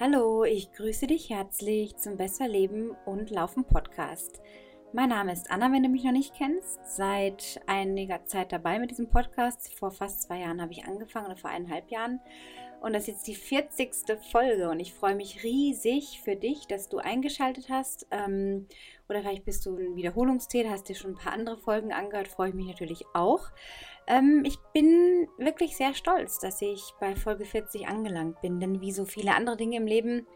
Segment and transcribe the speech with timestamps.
[0.00, 4.40] Hallo, ich grüße dich herzlich zum Besser Leben und Laufen Podcast.
[4.92, 6.80] Mein Name ist Anna, wenn du mich noch nicht kennst.
[6.96, 9.72] Seit einiger Zeit dabei mit diesem Podcast.
[9.72, 12.20] Vor fast zwei Jahren habe ich angefangen oder vor eineinhalb Jahren.
[12.84, 14.18] Und das ist jetzt die 40.
[14.30, 18.06] Folge und ich freue mich riesig für dich, dass du eingeschaltet hast.
[18.10, 18.66] Ähm,
[19.08, 22.50] oder vielleicht bist du ein Wiederholungstäter, hast dir schon ein paar andere Folgen angehört, freue
[22.50, 23.48] ich mich natürlich auch.
[24.06, 28.92] Ähm, ich bin wirklich sehr stolz, dass ich bei Folge 40 angelangt bin, denn wie
[28.92, 30.26] so viele andere Dinge im Leben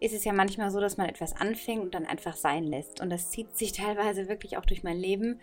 [0.00, 3.00] ist es ja manchmal so, dass man etwas anfängt und dann einfach sein lässt.
[3.00, 5.40] Und das zieht sich teilweise wirklich auch durch mein Leben,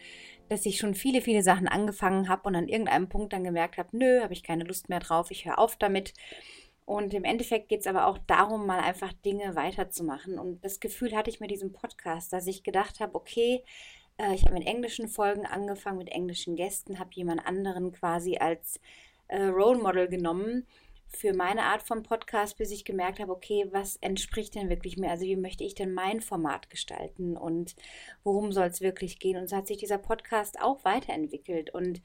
[0.50, 3.96] dass ich schon viele, viele Sachen angefangen habe und an irgendeinem Punkt dann gemerkt habe,
[3.96, 6.14] nö, habe ich keine Lust mehr drauf, ich höre auf damit.
[6.86, 10.40] Und im Endeffekt geht es aber auch darum, mal einfach Dinge weiterzumachen.
[10.40, 13.64] Und das Gefühl hatte ich mit diesem Podcast, dass ich gedacht habe, okay,
[14.18, 18.80] äh, ich habe mit englischen Folgen angefangen, mit englischen Gästen, habe jemand anderen quasi als
[19.28, 20.66] äh, Role Model genommen
[21.10, 25.10] für meine Art von Podcast, bis ich gemerkt habe, okay, was entspricht denn wirklich mir?
[25.10, 27.76] Also wie möchte ich denn mein Format gestalten und
[28.24, 29.38] worum soll es wirklich gehen?
[29.38, 31.74] Und so hat sich dieser Podcast auch weiterentwickelt.
[31.74, 32.02] Und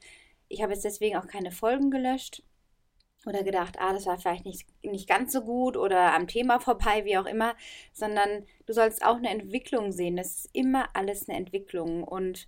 [0.47, 2.43] ich habe jetzt deswegen auch keine Folgen gelöscht
[3.25, 7.05] oder gedacht, ah, das war vielleicht nicht, nicht ganz so gut oder am Thema vorbei,
[7.05, 7.55] wie auch immer,
[7.91, 10.15] sondern du sollst auch eine Entwicklung sehen.
[10.15, 12.03] Das ist immer alles eine Entwicklung.
[12.03, 12.47] Und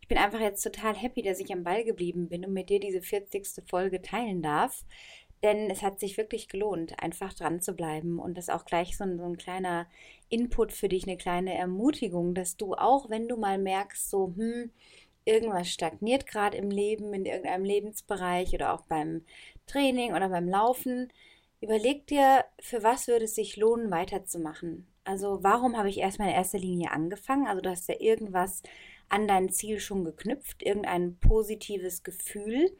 [0.00, 2.78] ich bin einfach jetzt total happy, dass ich am Ball geblieben bin und mit dir
[2.78, 3.64] diese 40.
[3.66, 4.84] Folge teilen darf.
[5.42, 8.18] Denn es hat sich wirklich gelohnt, einfach dran zu bleiben.
[8.18, 9.86] Und das ist auch gleich so ein, so ein kleiner
[10.28, 14.70] Input für dich, eine kleine Ermutigung, dass du auch, wenn du mal merkst, so, hm,
[15.24, 19.24] irgendwas stagniert gerade im Leben, in irgendeinem Lebensbereich oder auch beim
[19.66, 21.12] Training oder beim Laufen,
[21.60, 24.86] überleg dir, für was würde es sich lohnen, weiterzumachen.
[25.04, 27.46] Also warum habe ich erstmal in erster Linie angefangen?
[27.46, 28.62] Also du hast ja irgendwas
[29.08, 32.70] an dein Ziel schon geknüpft, irgendein positives Gefühl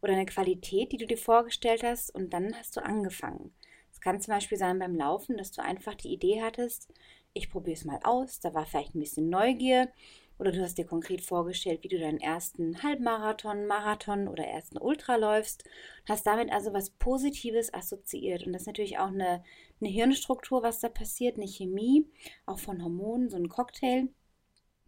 [0.00, 3.52] oder eine Qualität, die du dir vorgestellt hast und dann hast du angefangen.
[3.92, 6.88] Es kann zum Beispiel sein beim Laufen, dass du einfach die Idee hattest,
[7.32, 9.92] ich probiere es mal aus, da war vielleicht ein bisschen Neugier
[10.38, 15.16] oder du hast dir konkret vorgestellt, wie du deinen ersten Halbmarathon, Marathon oder ersten Ultra
[15.16, 15.64] läufst,
[16.08, 19.42] hast damit also was Positives assoziiert und das ist natürlich auch eine,
[19.80, 22.06] eine Hirnstruktur, was da passiert, eine Chemie,
[22.46, 24.08] auch von Hormonen, so ein Cocktail,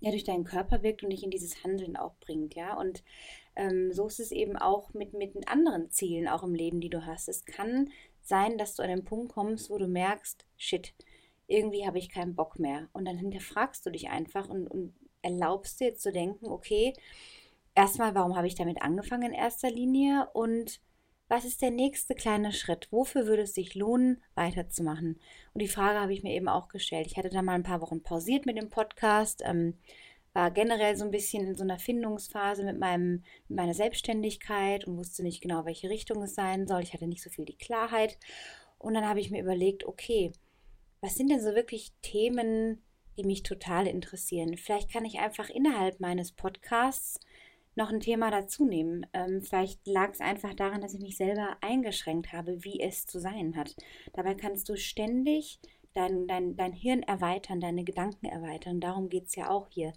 [0.03, 2.77] der durch deinen Körper wirkt und dich in dieses Handeln auch bringt, ja.
[2.79, 3.03] Und
[3.57, 7.07] ähm, so ist es eben auch mit, mit anderen Zielen auch im Leben, die du
[7.07, 7.29] hast.
[7.29, 7.91] Es kann
[8.23, 10.95] sein, dass du an den Punkt kommst, wo du merkst, shit,
[11.47, 12.89] irgendwie habe ich keinen Bock mehr.
[12.93, 16.95] Und dann hinterfragst du dich einfach und, und erlaubst dir zu denken, okay,
[17.75, 20.81] erstmal, warum habe ich damit angefangen in erster Linie und
[21.29, 22.89] was ist der nächste kleine Schritt?
[22.91, 25.21] Wofür würde es sich lohnen, weiterzumachen?
[25.55, 27.07] Und die Frage habe ich mir eben auch gestellt.
[27.07, 29.41] Ich hatte da mal ein paar Wochen pausiert mit dem Podcast.
[29.45, 29.75] Ähm,
[30.33, 34.97] war generell so ein bisschen in so einer Findungsphase mit, meinem, mit meiner Selbstständigkeit und
[34.97, 36.83] wusste nicht genau, welche Richtung es sein soll.
[36.83, 38.19] Ich hatte nicht so viel die Klarheit.
[38.79, 40.33] Und dann habe ich mir überlegt, okay,
[41.01, 42.83] was sind denn so wirklich Themen,
[43.17, 44.57] die mich total interessieren?
[44.57, 47.19] Vielleicht kann ich einfach innerhalb meines Podcasts
[47.75, 49.07] noch ein Thema dazu nehmen.
[49.13, 53.19] Ähm, vielleicht lag es einfach daran, dass ich mich selber eingeschränkt habe, wie es zu
[53.19, 53.75] sein hat.
[54.13, 55.61] Dabei kannst du ständig
[55.95, 58.81] dein, dein, dein Hirn erweitern, deine Gedanken erweitern.
[58.81, 59.93] Darum geht es ja auch hier.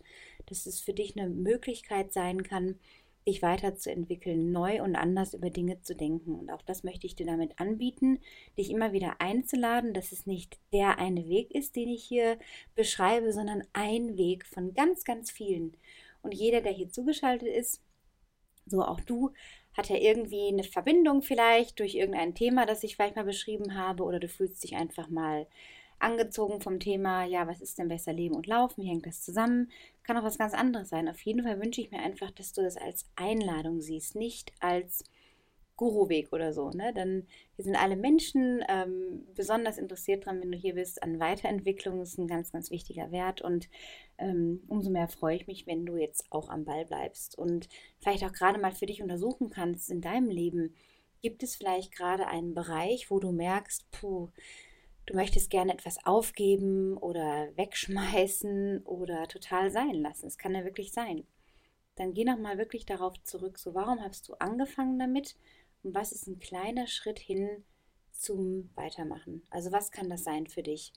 [0.47, 2.79] Dass es für dich eine Möglichkeit sein kann,
[3.27, 6.35] dich weiterzuentwickeln, neu und anders über Dinge zu denken.
[6.35, 8.19] Und auch das möchte ich dir damit anbieten,
[8.57, 12.37] dich immer wieder einzuladen, dass es nicht der eine Weg ist, den ich hier
[12.75, 15.77] beschreibe, sondern ein Weg von ganz, ganz vielen.
[16.21, 17.81] Und jeder, der hier zugeschaltet ist,
[18.65, 19.31] so auch du,
[19.75, 24.03] hat ja irgendwie eine Verbindung vielleicht durch irgendein Thema, das ich vielleicht mal beschrieben habe,
[24.03, 25.47] oder du fühlst dich einfach mal
[26.03, 29.71] angezogen vom Thema, ja, was ist denn besser Leben und Laufen, wie hängt das zusammen?
[30.03, 31.07] Kann auch was ganz anderes sein.
[31.07, 35.03] Auf jeden Fall wünsche ich mir einfach, dass du das als Einladung siehst, nicht als
[35.75, 36.69] Guruweg oder so.
[36.69, 36.93] Ne?
[36.93, 42.01] Denn wir sind alle Menschen ähm, besonders interessiert daran, wenn du hier bist, an Weiterentwicklung.
[42.01, 43.41] Ist ein ganz, ganz wichtiger Wert.
[43.41, 43.69] Und
[44.17, 47.67] ähm, umso mehr freue ich mich, wenn du jetzt auch am Ball bleibst und
[47.99, 50.75] vielleicht auch gerade mal für dich untersuchen kannst in deinem Leben.
[51.21, 54.29] Gibt es vielleicht gerade einen Bereich, wo du merkst, puh,
[55.05, 60.27] du möchtest gerne etwas aufgeben oder wegschmeißen oder total sein lassen.
[60.27, 61.25] Es kann ja wirklich sein.
[61.95, 63.59] Dann geh nochmal wirklich darauf zurück.
[63.59, 65.35] So, warum hast du angefangen damit?
[65.83, 67.63] Und was ist ein kleiner Schritt hin
[68.11, 69.45] zum Weitermachen?
[69.49, 70.93] Also, was kann das sein für dich?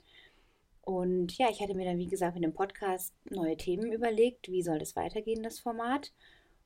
[0.81, 4.49] Und ja, ich hatte mir dann, wie gesagt, mit dem Podcast neue Themen überlegt.
[4.49, 6.13] Wie soll das weitergehen, das Format?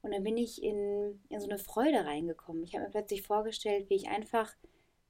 [0.04, 2.64] Und dann bin ich in, in so eine Freude reingekommen.
[2.64, 4.54] Ich habe mir plötzlich vorgestellt, wie ich einfach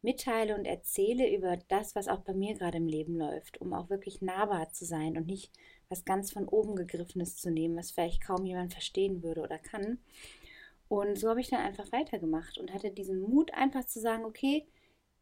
[0.02, 3.90] mitteile und erzähle über das, was auch bei mir gerade im Leben läuft, um auch
[3.90, 5.52] wirklich nahbar zu sein und nicht
[5.90, 10.00] was ganz von oben gegriffenes zu nehmen, was vielleicht kaum jemand verstehen würde oder kann.
[10.88, 14.68] Und so habe ich dann einfach weitergemacht und hatte diesen Mut, einfach zu sagen, okay,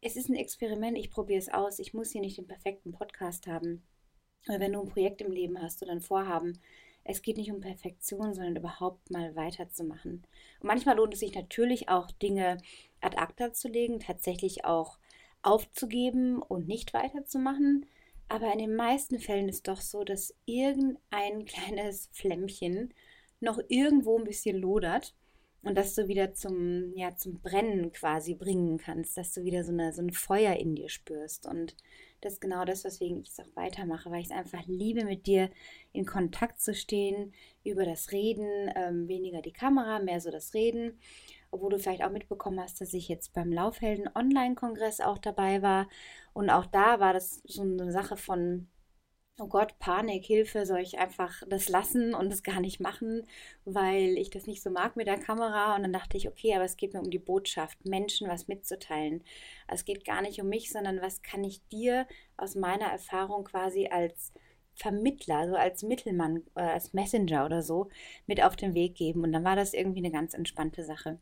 [0.00, 3.46] es ist ein Experiment, ich probiere es aus, ich muss hier nicht den perfekten Podcast
[3.46, 3.82] haben.
[4.48, 6.58] Oder wenn du ein Projekt im Leben hast oder ein Vorhaben,
[7.04, 10.22] es geht nicht um Perfektion, sondern überhaupt mal weiterzumachen.
[10.60, 12.58] Und manchmal lohnt es sich natürlich auch, Dinge
[13.00, 14.98] ad acta zu legen, tatsächlich auch
[15.42, 17.86] aufzugeben und nicht weiterzumachen.
[18.28, 22.94] Aber in den meisten Fällen ist doch so, dass irgendein kleines Flämmchen
[23.40, 25.14] noch irgendwo ein bisschen lodert
[25.62, 29.72] und dass du wieder zum, ja, zum Brennen quasi bringen kannst, dass du wieder so,
[29.72, 31.46] eine, so ein Feuer in dir spürst.
[31.46, 31.74] Und
[32.20, 35.26] das ist genau das, weswegen ich es auch weitermache, weil ich es einfach liebe, mit
[35.26, 35.50] dir
[35.92, 37.32] in Kontakt zu stehen,
[37.64, 40.98] über das Reden, ähm, weniger die Kamera, mehr so das Reden.
[41.50, 45.88] Obwohl du vielleicht auch mitbekommen hast, dass ich jetzt beim Laufhelden Online-Kongress auch dabei war.
[46.32, 48.68] Und auch da war das so eine Sache von
[49.38, 53.26] oh Gott, Panik, Hilfe, soll ich einfach das lassen und das gar nicht machen,
[53.64, 55.74] weil ich das nicht so mag mit der Kamera.
[55.74, 59.24] Und dann dachte ich, okay, aber es geht mir um die Botschaft, Menschen was mitzuteilen.
[59.66, 62.06] Also es geht gar nicht um mich, sondern was kann ich dir
[62.36, 64.32] aus meiner Erfahrung quasi als
[64.74, 67.88] Vermittler, so als Mittelmann, äh, als Messenger oder so
[68.26, 69.24] mit auf den Weg geben.
[69.24, 71.18] Und dann war das irgendwie eine ganz entspannte Sache.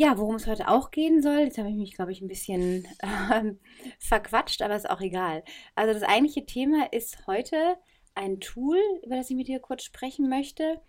[0.00, 2.86] Ja, worum es heute auch gehen soll, jetzt habe ich mich, glaube ich, ein bisschen
[3.00, 3.54] äh,
[3.98, 5.42] verquatscht, aber ist auch egal.
[5.74, 7.76] Also das eigentliche Thema ist heute
[8.14, 10.80] ein Tool, über das ich mit dir kurz sprechen möchte,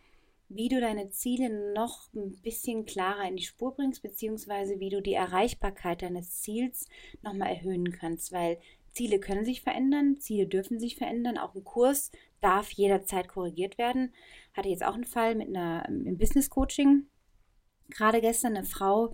[0.48, 5.02] wie du deine Ziele noch ein bisschen klarer in die Spur bringst, beziehungsweise wie du
[5.02, 6.88] die Erreichbarkeit deines Ziels
[7.24, 8.60] nochmal erhöhen kannst, weil
[8.92, 12.12] Ziele können sich verändern, Ziele dürfen sich verändern, auch ein Kurs
[12.42, 14.14] darf jederzeit korrigiert werden.
[14.54, 17.08] Hatte jetzt auch einen Fall mit einer im Business Coaching
[17.90, 19.14] gerade gestern eine Frau,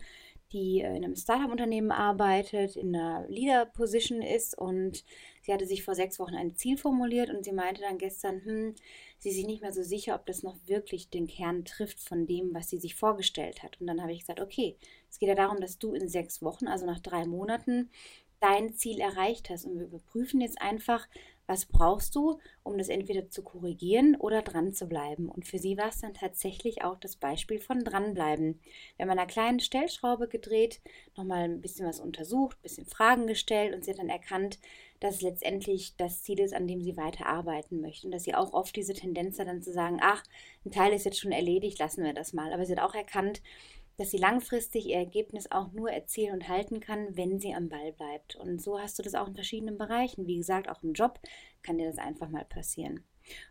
[0.51, 5.03] die äh, in einem Startup-Unternehmen arbeitet, in einer Leader-Position ist und
[5.41, 8.75] sie hatte sich vor sechs Wochen ein Ziel formuliert und sie meinte dann gestern, hm,
[9.19, 12.25] sie ist sich nicht mehr so sicher, ob das noch wirklich den Kern trifft von
[12.25, 13.79] dem, was sie sich vorgestellt hat.
[13.81, 14.77] Und dann habe ich gesagt, okay,
[15.09, 17.89] es geht ja darum, dass du in sechs Wochen, also nach drei Monaten,
[18.39, 19.65] dein Ziel erreicht hast.
[19.65, 21.07] Und wir überprüfen jetzt einfach,
[21.47, 25.29] was brauchst du, um das entweder zu korrigieren oder dran zu bleiben.
[25.29, 28.59] Und für sie war es dann tatsächlich auch das Beispiel von dranbleiben.
[28.95, 30.81] Wir haben an einer kleinen Stellschraube gedreht,
[31.15, 34.59] nochmal ein bisschen was untersucht, ein bisschen Fragen gestellt und sie hat dann erkannt,
[34.99, 38.07] dass es letztendlich das Ziel ist, an dem sie weiter arbeiten möchte.
[38.07, 40.23] Und dass sie auch oft diese Tendenz hat, dann zu sagen, ach,
[40.65, 42.53] ein Teil ist jetzt schon erledigt, lassen wir das mal.
[42.53, 43.41] Aber sie hat auch erkannt,
[43.97, 47.93] dass sie langfristig ihr Ergebnis auch nur erzielen und halten kann, wenn sie am Ball
[47.93, 48.35] bleibt.
[48.35, 50.27] Und so hast du das auch in verschiedenen Bereichen.
[50.27, 51.19] Wie gesagt, auch im Job
[51.63, 53.03] kann dir das einfach mal passieren.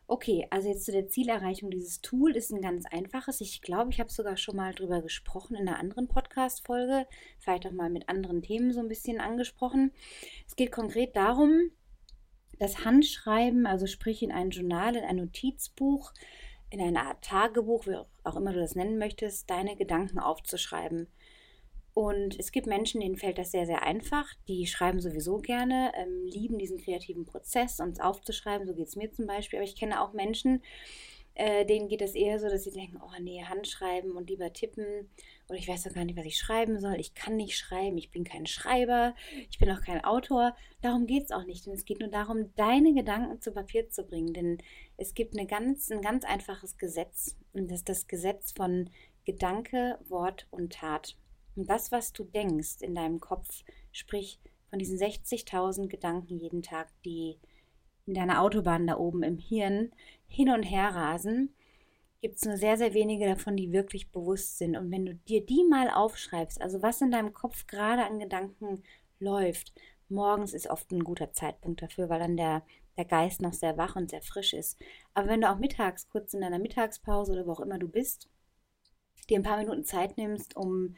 [0.06, 1.70] Okay, also jetzt zu der Zielerreichung.
[1.70, 3.40] Dieses Tool ist ein ganz einfaches.
[3.40, 7.06] Ich glaube, ich habe sogar schon mal drüber gesprochen in einer anderen Podcast-Folge,
[7.38, 9.92] vielleicht auch mal mit anderen Themen so ein bisschen angesprochen.
[10.46, 11.70] Es geht konkret darum,
[12.58, 16.12] das Handschreiben, also sprich in ein Journal, in ein Notizbuch,
[16.74, 21.06] in eine Art Tagebuch, wie auch immer du das nennen möchtest, deine Gedanken aufzuschreiben.
[21.94, 24.26] Und es gibt Menschen, denen fällt das sehr, sehr einfach.
[24.48, 28.66] Die schreiben sowieso gerne, ähm, lieben diesen kreativen Prozess, uns aufzuschreiben.
[28.66, 29.60] So geht es mir zum Beispiel.
[29.60, 30.60] Aber ich kenne auch Menschen,
[31.36, 35.08] äh, denen geht es eher so, dass sie denken, oh nee, Handschreiben und lieber tippen.
[35.48, 36.94] Oder ich weiß doch gar nicht, was ich schreiben soll.
[36.98, 39.14] Ich kann nicht schreiben, ich bin kein Schreiber,
[39.50, 40.56] ich bin auch kein Autor.
[40.80, 41.66] Darum geht es auch nicht.
[41.66, 44.32] Denn es geht nur darum, deine Gedanken zu Papier zu bringen.
[44.32, 44.58] Denn
[44.96, 47.36] es gibt eine ganz, ein ganz einfaches Gesetz.
[47.52, 48.90] Und das ist das Gesetz von
[49.24, 51.16] Gedanke, Wort und Tat.
[51.56, 56.88] Und das, was du denkst in deinem Kopf, sprich von diesen 60.000 Gedanken jeden Tag,
[57.04, 57.38] die
[58.06, 59.92] in deiner Autobahn da oben im Hirn
[60.26, 61.54] hin und her rasen,
[62.20, 64.76] gibt es nur sehr, sehr wenige davon, die wirklich bewusst sind.
[64.76, 68.82] Und wenn du dir die mal aufschreibst, also was in deinem Kopf gerade an Gedanken
[69.18, 69.72] läuft,
[70.08, 72.64] morgens ist oft ein guter Zeitpunkt dafür, weil dann der,
[72.96, 74.78] der Geist noch sehr wach und sehr frisch ist.
[75.14, 78.28] Aber wenn du auch mittags, kurz in deiner Mittagspause oder wo auch immer du bist,
[79.28, 80.94] dir ein paar Minuten Zeit nimmst, um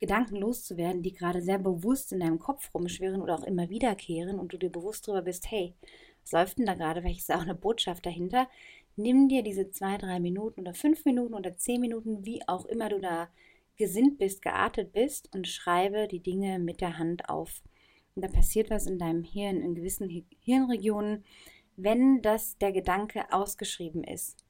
[0.00, 4.52] Gedanken loszuwerden, die gerade sehr bewusst in deinem Kopf rumschwirren oder auch immer wiederkehren und
[4.52, 5.74] du dir bewusst darüber bist, hey,
[6.22, 7.00] was läuft denn da gerade?
[7.00, 8.48] Vielleicht ist da auch eine Botschaft dahinter.
[8.96, 12.88] Nimm dir diese zwei, drei Minuten oder fünf Minuten oder zehn Minuten, wie auch immer
[12.88, 13.28] du da
[13.76, 17.62] gesinnt bist, geartet bist und schreibe die Dinge mit der Hand auf.
[18.16, 21.24] Und da passiert was in deinem Hirn, in gewissen Hirnregionen,
[21.76, 24.44] wenn das der Gedanke ausgeschrieben ist.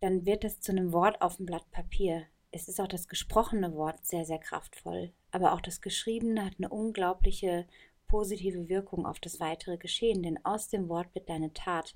[0.00, 3.74] Dann wird es zu einem Wort auf dem Blatt Papier es ist auch das gesprochene
[3.74, 7.66] Wort sehr, sehr kraftvoll, aber auch das Geschriebene hat eine unglaubliche
[8.08, 11.94] positive Wirkung auf das weitere Geschehen, denn aus dem Wort wird deine Tat.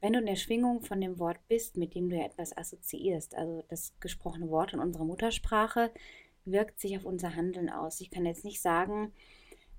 [0.00, 3.34] Wenn du in der Schwingung von dem Wort bist, mit dem du ja etwas assoziierst,
[3.34, 5.90] also das gesprochene Wort in unserer Muttersprache,
[6.44, 8.00] wirkt sich auf unser Handeln aus.
[8.00, 9.12] Ich kann jetzt nicht sagen,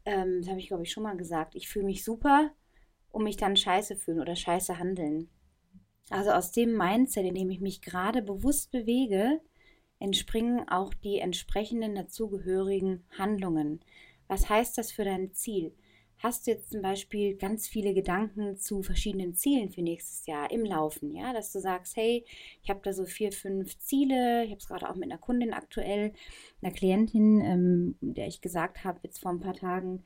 [0.05, 2.51] ähm, das habe ich glaube ich schon mal gesagt, ich fühle mich super
[3.11, 5.29] und mich dann scheiße fühlen oder scheiße handeln.
[6.09, 9.39] Also aus dem Mindset, in dem ich mich gerade bewusst bewege,
[9.99, 13.79] entspringen auch die entsprechenden dazugehörigen Handlungen.
[14.27, 15.73] Was heißt das für dein Ziel?
[16.23, 20.63] Hast du jetzt zum Beispiel ganz viele Gedanken zu verschiedenen Zielen für nächstes Jahr im
[20.63, 22.23] Laufen, ja, dass du sagst, hey,
[22.61, 25.51] ich habe da so vier, fünf Ziele, ich habe es gerade auch mit einer Kundin
[25.51, 26.13] aktuell,
[26.61, 30.03] einer Klientin, ähm, der ich gesagt habe, jetzt vor ein paar Tagen,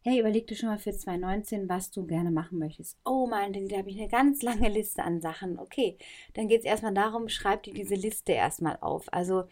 [0.00, 2.96] hey, überleg dir schon mal für 2019, was du gerne machen möchtest.
[3.04, 5.58] Oh, sie, da habe ich eine ganz lange Liste an Sachen.
[5.58, 5.98] Okay,
[6.32, 9.12] dann geht es erstmal darum, schreib dir diese Liste erstmal auf.
[9.12, 9.44] Also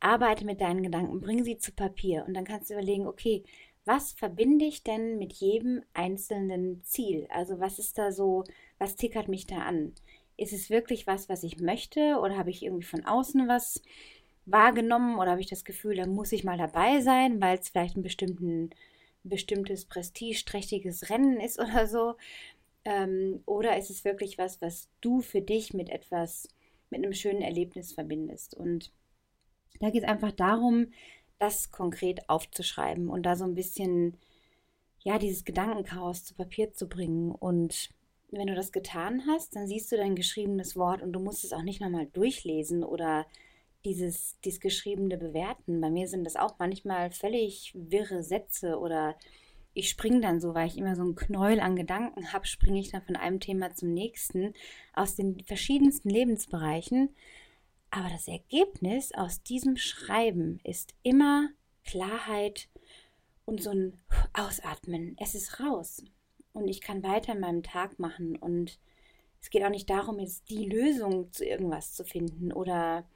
[0.00, 3.42] arbeite mit deinen Gedanken, bring sie zu Papier und dann kannst du überlegen, okay,
[3.88, 7.26] was verbinde ich denn mit jedem einzelnen Ziel?
[7.30, 8.44] Also was ist da so,
[8.76, 9.94] was tickert mich da an?
[10.36, 13.82] Ist es wirklich was, was ich möchte oder habe ich irgendwie von außen was
[14.44, 17.96] wahrgenommen oder habe ich das Gefühl, da muss ich mal dabei sein, weil es vielleicht
[17.96, 18.70] einen bestimmten
[19.24, 22.16] bestimmtes prestigeträchtiges Rennen ist oder so?
[22.84, 26.48] Ähm, oder ist es wirklich was, was du für dich mit etwas,
[26.90, 28.54] mit einem schönen Erlebnis verbindest?
[28.54, 28.92] Und
[29.80, 30.88] da geht es einfach darum,
[31.38, 34.16] das konkret aufzuschreiben und da so ein bisschen,
[35.00, 37.30] ja, dieses Gedankenchaos zu Papier zu bringen.
[37.30, 37.90] Und
[38.30, 41.52] wenn du das getan hast, dann siehst du dein geschriebenes Wort und du musst es
[41.52, 43.26] auch nicht nochmal durchlesen oder
[43.84, 45.80] dieses, dieses geschriebene Bewerten.
[45.80, 49.16] Bei mir sind das auch manchmal völlig wirre Sätze oder
[49.74, 52.90] ich springe dann so, weil ich immer so einen Knäuel an Gedanken habe, springe ich
[52.90, 54.52] dann von einem Thema zum nächsten
[54.92, 57.10] aus den verschiedensten Lebensbereichen.
[57.90, 61.48] Aber das Ergebnis aus diesem Schreiben ist immer
[61.84, 62.68] Klarheit
[63.44, 63.98] und so ein
[64.34, 65.16] Ausatmen.
[65.18, 66.04] Es ist raus.
[66.52, 68.36] Und ich kann weiter in meinem Tag machen.
[68.36, 68.78] Und
[69.40, 73.08] es geht auch nicht darum, jetzt die Lösung zu irgendwas zu finden oder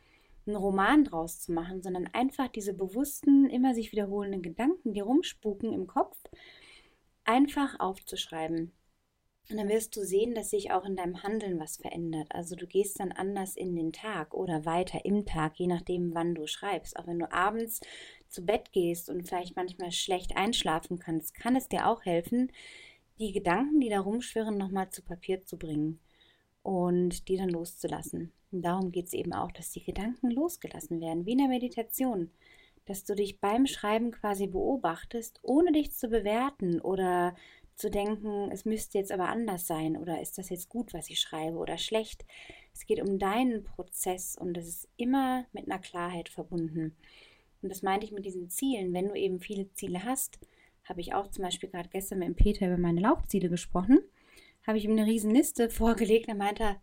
[0.46, 5.72] einen Roman draus zu machen, sondern einfach diese bewussten, immer sich wiederholenden Gedanken, die rumspuken
[5.72, 6.16] im Kopf,
[7.24, 8.72] einfach aufzuschreiben.
[9.50, 12.28] Und dann wirst du sehen, dass sich auch in deinem Handeln was verändert.
[12.30, 16.34] Also du gehst dann anders in den Tag oder weiter im Tag, je nachdem, wann
[16.34, 16.96] du schreibst.
[16.96, 17.80] Auch wenn du abends
[18.28, 22.50] zu Bett gehst und vielleicht manchmal schlecht einschlafen kannst, kann es dir auch helfen,
[23.18, 26.00] die Gedanken, die da rumschwirren, nochmal zu Papier zu bringen
[26.62, 28.32] und die dann loszulassen.
[28.52, 32.30] Und darum geht es eben auch, dass die Gedanken losgelassen werden, wie in der Meditation.
[32.84, 37.34] Dass du dich beim Schreiben quasi beobachtest, ohne dich zu bewerten oder
[37.82, 41.18] zu denken, es müsste jetzt aber anders sein oder ist das jetzt gut, was ich
[41.18, 42.24] schreibe oder schlecht.
[42.72, 46.96] Es geht um deinen Prozess und das ist immer mit einer Klarheit verbunden.
[47.60, 48.94] Und das meinte ich mit diesen Zielen.
[48.94, 50.38] Wenn du eben viele Ziele hast,
[50.84, 53.98] habe ich auch zum Beispiel gerade gestern mit dem Peter über meine Laufziele gesprochen,
[54.64, 56.28] habe ich ihm eine riesen Liste vorgelegt.
[56.28, 56.76] Er meinte,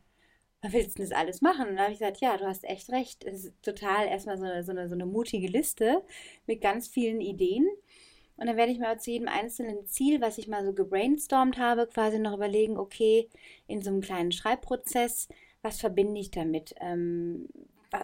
[0.61, 1.69] was willst du das alles machen?
[1.69, 3.23] Und da habe ich gesagt, ja, du hast echt recht.
[3.23, 6.03] Es ist total erstmal so eine, so, eine, so eine mutige Liste
[6.45, 7.69] mit ganz vielen Ideen.
[8.39, 11.87] Und dann werde ich mir zu jedem einzelnen Ziel, was ich mal so gebrainstormt habe,
[11.87, 13.27] quasi noch überlegen, okay,
[13.67, 15.27] in so einem kleinen Schreibprozess,
[15.61, 16.73] was verbinde ich damit?
[16.79, 17.49] Ähm,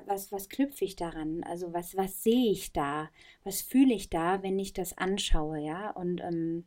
[0.05, 1.43] was, was knüpfe ich daran?
[1.43, 3.09] Also was, was sehe ich da?
[3.43, 5.91] Was fühle ich da, wenn ich das anschaue, ja?
[5.91, 6.65] Und ähm,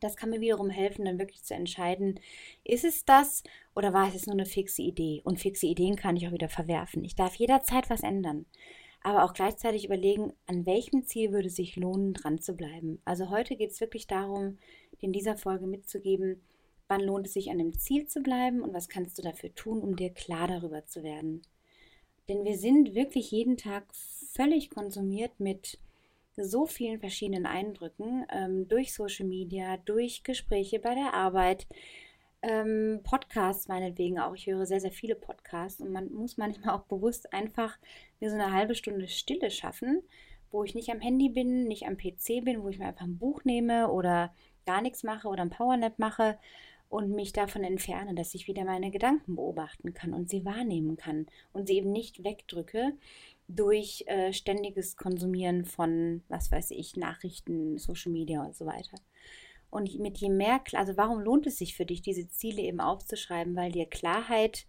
[0.00, 2.20] das kann mir wiederum helfen, dann wirklich zu entscheiden,
[2.62, 3.42] ist es das
[3.74, 5.20] oder war es jetzt nur eine fixe Idee?
[5.24, 7.04] Und fixe Ideen kann ich auch wieder verwerfen.
[7.04, 8.44] Ich darf jederzeit was ändern.
[9.04, 13.02] Aber auch gleichzeitig überlegen, an welchem Ziel würde es sich lohnen, dran zu bleiben.
[13.04, 14.58] Also heute geht es wirklich darum,
[14.98, 16.40] in dieser Folge mitzugeben,
[16.88, 19.82] wann lohnt es sich, an dem Ziel zu bleiben und was kannst du dafür tun,
[19.82, 21.42] um dir klar darüber zu werden.
[22.30, 25.78] Denn wir sind wirklich jeden Tag völlig konsumiert mit
[26.38, 31.66] so vielen verschiedenen Eindrücken ähm, durch Social Media, durch Gespräche bei der Arbeit,
[32.44, 34.34] ähm, Podcasts meinetwegen auch.
[34.34, 37.78] Ich höre sehr, sehr viele Podcasts und man muss manchmal auch bewusst einfach
[38.20, 40.02] mir so eine halbe Stunde Stille schaffen,
[40.50, 43.18] wo ich nicht am Handy bin, nicht am PC bin, wo ich mir einfach ein
[43.18, 44.34] Buch nehme oder
[44.66, 46.38] gar nichts mache oder ein Powernap mache
[46.88, 51.26] und mich davon entferne, dass ich wieder meine Gedanken beobachten kann und sie wahrnehmen kann
[51.52, 52.92] und sie eben nicht wegdrücke,
[53.48, 58.96] durch äh, ständiges Konsumieren von, was weiß ich, Nachrichten, Social Media und so weiter.
[59.74, 63.56] Und mit je mehr, also warum lohnt es sich für dich, diese Ziele eben aufzuschreiben?
[63.56, 64.68] Weil dir Klarheit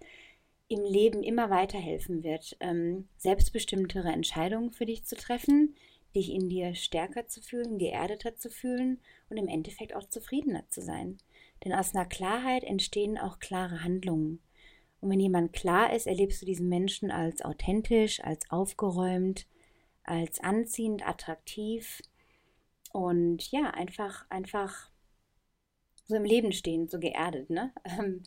[0.67, 5.75] im Leben immer weiterhelfen wird, ähm, selbstbestimmtere Entscheidungen für dich zu treffen,
[6.15, 10.81] dich in dir stärker zu fühlen, geerdeter zu fühlen und im Endeffekt auch zufriedener zu
[10.81, 11.19] sein.
[11.63, 14.41] Denn aus einer Klarheit entstehen auch klare Handlungen.
[15.01, 19.45] Und wenn jemand klar ist, erlebst du diesen Menschen als authentisch, als aufgeräumt,
[20.03, 22.01] als anziehend, attraktiv
[22.91, 24.94] und ja, einfach, einfach
[26.05, 27.71] so im Leben stehen, so geerdet, ne?
[27.85, 28.23] Ähm,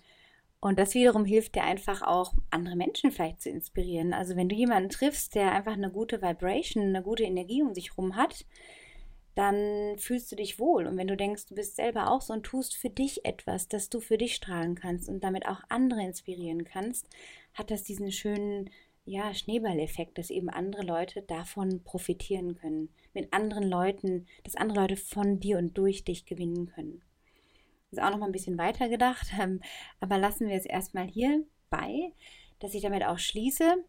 [0.61, 4.12] und das wiederum hilft dir einfach auch, andere Menschen vielleicht zu inspirieren.
[4.12, 7.90] Also wenn du jemanden triffst, der einfach eine gute Vibration, eine gute Energie um sich
[7.90, 8.44] herum hat,
[9.37, 10.88] dann fühlst du dich wohl.
[10.88, 13.88] Und wenn du denkst, du bist selber auch so und tust für dich etwas, dass
[13.88, 17.06] du für dich strahlen kannst und damit auch andere inspirieren kannst,
[17.54, 18.70] hat das diesen schönen,
[19.04, 24.97] ja, Schneeballeffekt, dass eben andere Leute davon profitieren können, mit anderen Leuten, dass andere Leute
[24.97, 27.00] von dir und durch dich gewinnen können.
[27.90, 29.61] Ist auch noch mal ein bisschen weiter gedacht, ähm,
[30.00, 32.12] aber lassen wir es erstmal hier bei,
[32.59, 33.85] dass ich damit auch schließe.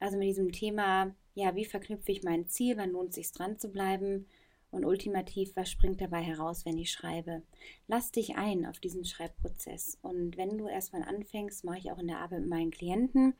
[0.00, 3.58] Also mit diesem Thema, ja, wie verknüpfe ich mein Ziel, wann lohnt es sich dran
[3.58, 4.26] zu bleiben
[4.70, 7.42] und ultimativ, was springt dabei heraus, wenn ich schreibe.
[7.86, 12.08] Lass dich ein auf diesen Schreibprozess und wenn du erstmal anfängst, mache ich auch in
[12.08, 13.34] der Arbeit mit meinen Klienten,